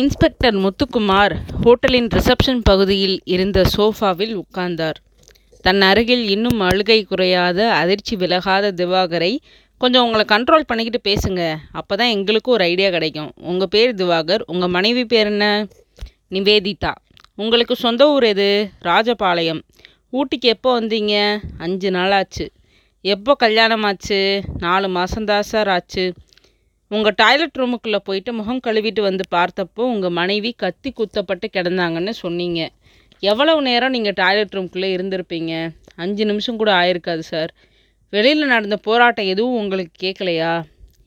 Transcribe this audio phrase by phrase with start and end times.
[0.00, 1.34] Inspector Muthukumar
[1.64, 4.98] ஹோட்டலின் reception பகுதியில் இருந்த சோஃபாவில் உட்கார்ந்தார்.
[5.60, 9.30] தன் அருகில் இன்னும் அழுகை குறையாத அதிர்ச்சி விலகாத திவாகரை
[9.80, 11.54] கொஞ்சம் உங்களை கண்ட்ரோல் பண்ணிக்கிட்டு பேசுங்க.
[11.72, 13.30] அப்போ தான் எங்களுக்கும் ஒரு ஐடியா கிடைக்கும்.
[13.36, 14.44] உங்கள் பேர் திவாகர்.
[14.46, 15.66] உங்கள் மனைவி பேர் என்ன?
[16.30, 16.92] நிவேதிதா.
[17.34, 18.50] உங்களுக்கு சொந்த ஊர் எது?
[18.82, 19.62] ராஜபாளையம்.
[20.12, 21.40] ஊட்டிக்கு எப்போ வந்தீங்க?
[21.58, 22.46] அஞ்சு நாள் ஆச்சு
[23.00, 26.06] எப்போ கல்யாணம் ஆச்சு நாலு மாதம்தான் சார் ஆச்சு.
[26.90, 32.60] உங்கள் டாய்லெட் ரூமுக்குள்ளே போயிட்டு முகம் கழுவிட்டு வந்து பார்த்தப்போ உங்கள் மனைவி கத்தி குத்தப்பட்டு கிடந்தாங்கன்னு சொன்னீங்க.
[33.20, 35.52] எவ்வளவு நேரம் நீங்கள் டாய்லெட் ரூமுக்குள்ளே இருந்திருப்பீங்க?
[35.96, 37.52] அஞ்சு நிமிஷம் கூட ஆயிருக்காது சார்
[38.12, 40.52] வெளியில் நடந்த போராட்டம் எதுவும் உங்களுக்கு கேட்கலையா?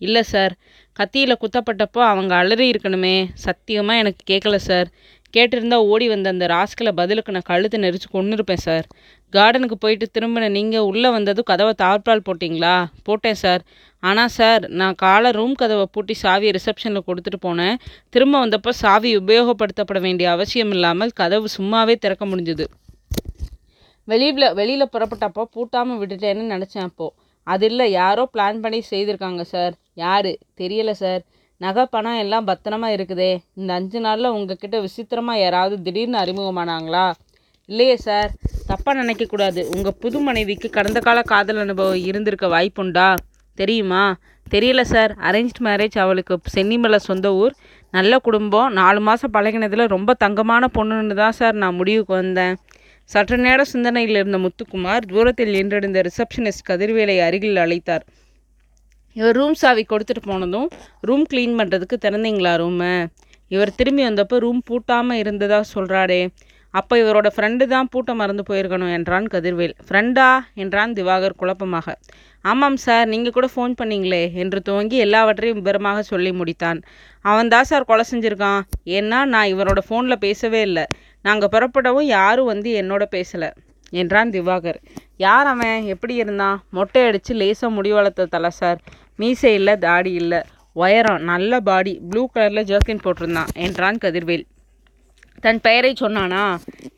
[0.06, 0.54] இல்லை சார்
[1.00, 3.16] கத்தியில் குத்தப்பட்டப்போ அவங்க அலறி இருக்கணுமே.
[3.46, 4.88] சத்தியமாக எனக்கு கேட்கல சார்
[5.36, 8.86] கேட்டிருந்தா ஓடி வந்த அந்த ராஸ்கலை பதிலுக்கு நான் கழுத்தை நெரிச்சு கொண்டு இருப்பேன் சார்.
[9.34, 12.76] கார்டனுக்கு போயிட்டு திரும்பின நீங்கள் உள்ளே வந்ததும் கதவை தாழ்பால் போட்டிங்களா?
[13.08, 13.64] போட்டேன் சார்.
[14.04, 17.80] ஆனால் சார் நான் காலை ரூம் கதவை பூட்டி சாவியை ரிசப்ஷனில் கொடுத்துட்டு போனேன்.
[18.16, 22.68] திரும்ப வந்தப்போ சாவி உபயோகப்படுத்தப்பட வேண்டிய அவசியம் இல்லாமல் கதவு சும்மாவே திறக்க முடிஞ்சுது.
[24.12, 27.16] வெளியில் வெளியில் புறப்பட்டப்போ பூட்டாமல் விட்டுட்டேன்னு நினச்சேன் அப்போது
[27.48, 29.74] அது இல்லை யாரோ பிளான் பண்ணி செய்திருக்காங்க சார்.
[30.04, 30.32] யார்?
[30.62, 31.22] தெரியலை சார்.
[31.62, 33.38] நகை பணம் எல்லாம் பத்திரமா இருக்குதே.
[33.54, 37.12] இந்த அஞ்சு நாளில் உங்ககிட்ட விசித்திரமாக யாராவது திடீர்னு அறிமுகமானாங்களா?
[37.66, 38.32] இல்லையே சார்.
[38.68, 43.16] தப்பாக நினைக்கக்கூடாது உங்கள் புது மனைவிக்கு கடந்த கால காதல் அனுபவம் இருந்திருக்க வாய்ப்புண்டா?
[43.56, 44.16] தெரியுமா?
[44.52, 45.12] தெரியல சார்.
[45.22, 47.56] அரேஞ்ச் மேரேஜ் அவளுக்கு சென்னிமலை சொந்த ஊர்.
[47.92, 48.72] நல்ல குடும்பம்.
[48.74, 52.56] நாலு மாதம் பழகினதில் ரொம்ப தங்கமான பொண்ணுன்னு தான் சார் நான் முடிவுக்கு வந்தேன்.
[53.04, 58.04] சற்று நேர சிந்தனையில் இருந்த முத்துக்குமார் தூரத்தில் நின்றடைந்த ரிசப்ஷனிஸ்ட் கதிர்வேலை அருகில் அழைத்தார்.
[59.20, 60.68] இவர் ரூம் சாவி கொடுத்துட்டு போனதும்
[61.10, 62.94] ரூம் க்ளீன் பண்ணுறதுக்கு திறந்தீங்களா ரூமை
[63.56, 66.22] இவர் திரும்பி வந்தப்போ ரூம் பூட்டாமல் இருந்ததாக சொல்கிறாடே
[66.74, 69.74] அப்போ இவரோட ஃப்ரெண்டு தான் பூட்ட மறந்து போயிருக்கணும் என்றான் கதிர்வேல்.
[69.86, 70.28] ஃப்ரெண்டா
[70.64, 71.96] என்றான் திவாகர் குழப்பமாக.
[72.46, 76.80] ஆமாம் சார் நீங்கள் கூட ஃபோன் பண்ணீங்களே என்று துவங்கி எல்லாவற்றையும் விவரமாக சொல்லி முடித்தான்.
[77.26, 78.62] அவன் தான் சார் கொலை செஞ்சுருக்கான்.
[78.98, 80.86] ஏன்னா நான் இவரோட ஃபோனில் பேசவே இல்லை.
[81.26, 83.50] நாங்கள் புறப்படவும் யாரும் வந்து என்னோட பேசலை
[84.02, 84.80] என்றான் திவாகர்.
[85.26, 85.86] யார் அவன்?
[85.94, 86.58] எப்படி இருந்தான்?
[86.78, 88.80] மொட்டை அடித்து லேசாக முடி வளர்த்த தலை சார்
[89.22, 90.40] மீசை இல்லை தாடி இல்லை.
[90.84, 94.46] உயரம் நல்ல பாடி ப்ளூ கலரில் ஜர்க்கின் போட்டிருந்தான் என்றான் கதிர்வேல்.
[95.44, 96.44] தன் பெயரை சொன்னானா?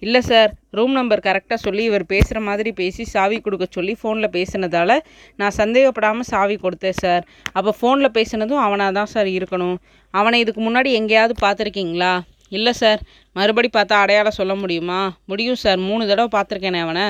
[0.05, 4.91] இல்லை சார் ரூம் நம்பர் கரெக்டாக சொல்லி இவர் பேசுகிற மாதிரி பேசி சாவி கொடுக்க சொல்லி ஃபோனில் பேசினதால
[5.39, 7.23] நான் சந்தேகப்படாமல் சாவி கொடுத்தேன் சார்
[7.57, 9.77] அப்போ ஃபோனில் பேசினதும் அவனாக தான் சார் இருக்கணும்.
[10.13, 12.13] அவனை இதுக்கு முன்னாடி எங்கேயாவது பார்த்துருக்கீங்களா?
[12.57, 13.01] இல்லை சார்
[13.35, 15.13] மறுபடி பார்த்தா அடையாளம் சொல்ல முடியுமா?
[15.25, 17.05] முடியும் சார் மூணு தடவை பார்த்துருக்கேனே அவனை.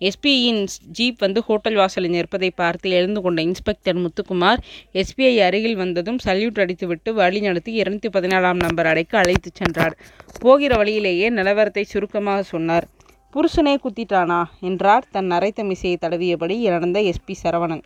[0.00, 0.60] எஸ்பியின்
[0.96, 4.60] ஜீப் வந்து ஹோட்டல் வாசலில் நிற்பதை பார்த்து எழுந்து கொண்ட இன்ஸ்பெக்டர் முத்துக்குமார்
[4.94, 9.96] எஸ்பிஐ அருகில் வந்ததும் சல்யூட் அடித்துவிட்டு வழி நடத்தி இருநூத்தி பதினாலாம் நம்பர் அடைக்கு அழைத்து சென்றார்.
[10.40, 12.86] போகிற வழியிலேயே நிலவரத்தை சுருக்கமாக சொன்னார்.
[13.34, 14.40] புருஷனே குத்திட்டானா?
[14.60, 15.06] என்றார்.
[15.10, 17.84] தன் நரைத்த மிசையை தடவியபடி நடந்த எஸ்பி சரவணன்.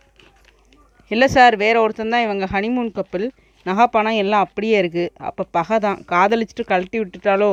[1.07, 3.27] இல்லை சார் வேற ஒருத்தன் தான் இவங்க ஹனிமூன் கப்பல்
[3.65, 5.99] நகை பணம் எல்லாம் அப்படியே இருக்குது அப்போ பகை தான்.
[6.11, 7.49] காதலிச்சுட்டு கழட்டி விட்டுட்டாலோ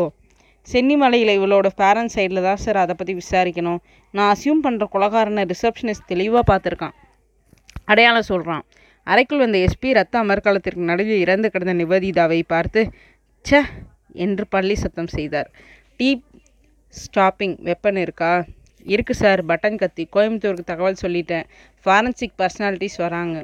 [0.69, 3.81] சென்னிமலையில் இவளோட பேரண்ட்ஸ் சைடில் தான் சார் அதை பற்றி விசாரிக்கணும்.
[4.15, 6.95] நான் அசியூம் பண்ணுற கொலகாரனை ரிசப்ஷனிஸ்ட் தெளிவாக பார்த்துருக்கான்.
[7.85, 8.65] அடையாளம் சொல்கிறான்
[9.07, 12.81] அறைக்குள் வந்த எஸ்பி ரத்த அமர்காலத்திற்கு நடுவில் இறந்து கிடந்த நிவேதிதாவை பார்த்து
[13.45, 13.61] ச்ச!
[14.25, 15.49] என்று பள்ளி சத்தம் செய்தார்.
[15.99, 16.09] டீ
[16.95, 18.33] ஸ்டாப்பிங் வெப்பன் இருக்கா?
[18.87, 20.05] இருக்குது சார் பட்டன் கத்தி.
[20.15, 21.47] கோயம்புத்தூருக்கு தகவல் சொல்லிட்டேன்.
[21.87, 23.37] ஃபாரன்சிக் பர்சனாலிட்டிஸ் வராங்க.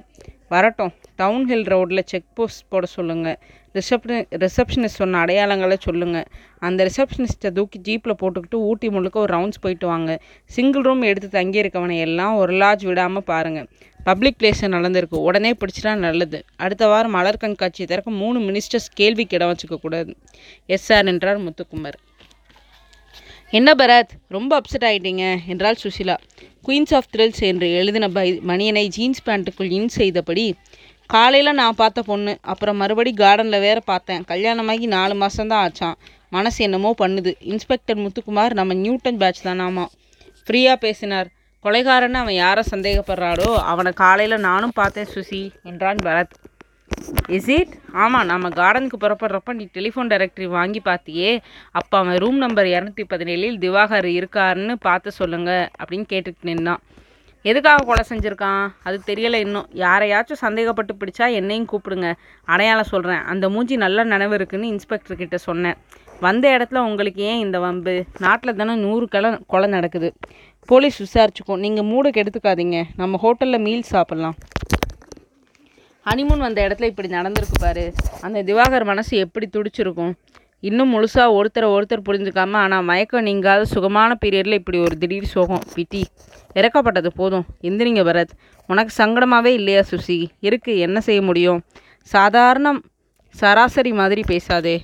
[0.52, 0.92] வரட்டும்.
[1.20, 3.38] டவுன் ஹில் ரோட்டில் செக் போஸ்ட் போட சொல்லுங்கள்
[3.76, 6.26] ரிசப்ஷனி ரிசப்ஷனிஸ்ட் சொன்ன அடையாளங்களை சொல்லுங்கள்
[6.66, 10.10] அந்த ரிசப்ஷனிஸ்ட்டை தூக்கி ஜீப்பில் போட்டுக்கிட்டு ஊட்டி முழுக்க ஒரு ரவுண்ட்ஸ் போயிட்டு வாங்க.
[10.56, 13.68] சிங்கிள் ரூம் எடுத்து தங்கியிருக்கவனை எல்லாம் ஒரு லாட்ஜ் விடாமல் பாருங்கள்
[14.08, 15.18] பப்ளிக் பிளேஸில் நடந்திருக்கு.
[15.28, 16.38] உடனே பிடிச்சிட்டா நல்லது.
[16.64, 20.12] அடுத்த வாரம் மலர் கண்காட்சியை திறக்க மூணு மினிஸ்டர்ஸ் கேள்விக்கு இடம் வச்சுக்கக்கூடாது.
[20.76, 21.98] எஸ்ஆர் என்றார் முத்துக்குமார்.
[23.58, 24.12] என்ன பரத்?
[24.28, 26.14] ரொம்ப அப்செட் ஆயிட்டீங்க என்றாள் சுஷிலா.
[26.66, 30.44] குயின்ஸ் ஆஃப் த்ரில்ஸ் என்று எழுதின பை மணியனை ஜீன்ஸ் பேண்ட்டுக்குள் இன் செய்தபடி
[31.10, 34.22] காலையில் நான் பார்த்த பொண்ணு அப்புறம் மறுபடி கார்டனில் வேற பார்த்தேன்.
[34.30, 35.98] கல்யாணமாகி நாலு மாதம்தான் ஆச்சான்
[36.36, 37.32] மனசு என்னமோ பண்ணுது.
[37.52, 39.84] இன்ஸ்பெக்டர் முத்துக்குமார் நம்ம நியூட்டன் பேட்ச் தானாமா?
[40.46, 41.28] ஃப்ரீயாக பேசினார்.
[41.64, 46.34] கொலைகாரன்னு அவன் யாரை சந்தேகப்படுறாடோ அவனை காலையில் நானும் பார்த்தேன் சுசி என்றான் பரத்.
[47.28, 51.38] இஸ் இட் ஆமாம் நம்ம கார்டனுக்கு புறப்படுறப்ப நீ டெலிஃபோன் டைரக்டரி வாங்கி பார்த்தியே
[51.70, 56.82] அப்போ அவன் ரூம் நம்பர் இரநூத்தி பதினேழில் திவாகர் இருக்காருன்னு பார்த்து சொல்லுங்கள் அப்படின்னு கேட்டுட்டு நின்னான்.
[57.44, 58.64] எதுக்காக கொலை செஞ்சுருக்கான்?
[58.82, 59.68] அது தெரியலை இன்னும்.
[59.74, 62.12] யாரையாச்சும் சந்தேகப்பட்டு பிடிச்சா என்னையும் கூப்பிடுங்க.
[62.44, 65.76] அடையாளம் சொல்கிறேன் அந்த மூஞ்சி நல்ல நினைவு இருக்குன்னு இன்ஸ்பெக்டர் கிட்ட சொன்னேன்.
[66.20, 68.04] வந்த இடத்துல உங்களுக்கு ஏன் இந்த வம்பு?
[68.18, 70.10] நாட்டில் தானே நூறு கலை கொலை நடக்குது.
[70.66, 72.84] போலீஸ் விசாரிச்சுக்கோ நீங்கள் மூடக்கு எடுத்துக்காதீங்க.
[72.96, 74.36] நம்ம ஹோட்டலில் மீல் சாப்பிட்லாம்.
[76.10, 77.92] ஹனிமூன் வந்த இடத்துல இப்படி நடந்திருக்கு பாரு.
[78.20, 80.12] அந்த திவாகர் மனசு எப்படி துடிச்சிருக்கும்?
[80.60, 85.62] இன்னும் முழுசாக ஒருத்தரை ஒருத்தர் புரிஞ்சுக்காம ஆனால் மயக்கம் நீங்காத சுகமான பீரியடில் இப்படி ஒரு திடீர் சோகம்.
[85.74, 86.02] பிட்டி
[86.54, 87.44] இறக்கப்பட்டது போதும்.
[87.62, 88.34] எந்திரிங்க பரத்.
[88.66, 90.26] உனக்கு சங்கடமாகவே இல்லையா சுசி?
[90.40, 91.62] இருக்கு என்ன செய்ய முடியும்?
[92.02, 92.80] சாதாரண
[93.28, 94.82] சராசரி மாதிரி பேசாதே.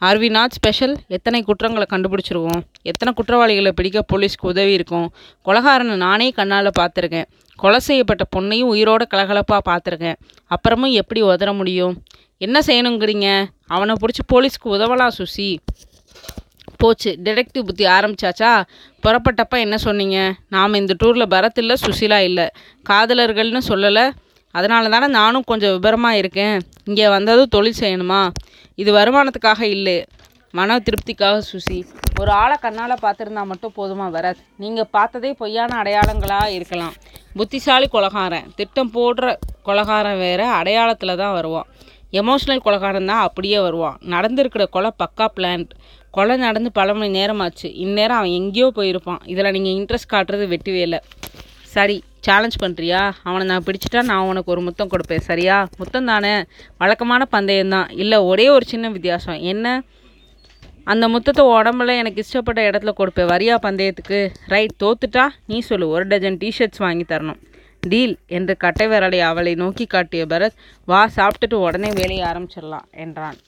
[0.00, 0.96] Are we not special.
[1.08, 2.62] எத்தனை குற்றங்களை கண்டுபிடிச்சிருவோம்?
[2.82, 5.12] எத்தனை குற்றவாளிகளை பிடிக்க போலீஸ்க்கு உதவி இருக்கும்?
[5.44, 7.24] கொலகாரனை நானே கண்ணால் பார்த்துருக்கேன்.
[7.56, 10.14] கொலை செய்யப்பட்ட பொண்ணையும் உயிரோட கலகலப்பாக பார்த்துருக்கேன்.
[10.48, 12.02] அப்புறமும் எப்படி உதற முடியும்?
[12.38, 13.44] என்ன செய்யணுங்கிறீங்க?
[13.66, 15.58] அவனை பிடிச்சி போலீஸ்க்கு உதவலாம் சுசி?
[16.76, 17.18] போச்சு.
[17.24, 18.62] டிடெக்டிவ் புத்தி ஆரம்பிச்சாச்சா?
[19.02, 20.34] புறப்பட்டப்ப என்ன சொன்னீங்க?
[20.48, 22.48] நாம் இந்த டூரில் பரத் இல்லை சுசிலா இல்லை.
[22.88, 24.10] காதலர்கள்னு சொல்லலை
[24.54, 26.56] அதனால தானே நானும் கொஞ்சம் விபரமாக இருக்கேன்.
[26.88, 28.22] இங்கே வந்ததும் தொழில் செய்யணுமா?
[28.82, 29.98] இது வருமானத்துக்காக இல்லை.
[30.58, 31.78] மன திருப்திக்காக சுசி.
[32.20, 34.40] ஒரு ஆளை கண்ணால் பார்த்துருந்தா மட்டும் போதுமா வராது.
[34.62, 36.94] நீங்கள் பார்த்ததே பொய்யான அடையாளங்களாக இருக்கலாம்.
[37.38, 38.48] புத்திசாலி கொலகாரன்.
[38.58, 39.34] திட்டம் போடுற
[39.68, 41.68] கொலகாரன் வேறு அடையாளத்தில் தான் வருவான்.
[42.20, 43.98] எமோஷ்னல் கொலகாரன் தான் அப்படியே வருவான்.
[44.14, 45.72] நடந்திருக்கிற கொலை பக்கா பிளான்ட்
[46.16, 47.68] கொலை நடந்து பல மணி நேரமாச்சு.
[47.84, 49.20] இந்நேரம் அவன் எங்கேயோ போயிருப்பான்.
[49.32, 50.98] இதில் நீங்கள் இன்ட்ரெஸ்ட் காட்டுறது வெட்டி வேலை.
[51.74, 51.96] சரி
[52.26, 55.56] சேலஞ்ச் பண்ணுறியா அவனை நான் பிடிச்சிட்டா நான் உனக்கு ஒரு முத்தம் கொடுப்பேன் சரியா?
[55.78, 56.32] முத்தம் தானே?
[56.78, 57.88] வழக்கமான பந்தயம் தான்.
[58.02, 59.38] இல்லை ஒரே ஒரு சின்ன வித்தியாசம்.
[59.52, 59.82] என்ன?
[60.84, 64.20] அந்த முத்தத்தை உடம்புல எனக்கு இஷ்டப்பட்ட இடத்துல கொடுப்பேன் வரியா பந்தயத்துக்கு.
[64.46, 65.24] ரைட் தோத்துட்டா?
[65.46, 67.40] நீ சொல்லு ஒரு டஜன் டிஷர்ட்ஸ் வாங்கி தரணும்.
[67.92, 73.38] டீல் என்று கட்டை விரலை அவளை நோக்கி காட்டிய பரத் வா சாப்பிட்டுட்டு உடனே வேலையை ஆரம்பிச்சிடலாம் என்றான்.